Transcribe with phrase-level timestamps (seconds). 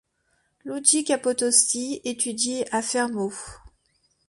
[0.65, 3.31] Luigi Capotosti étudie à Fermo.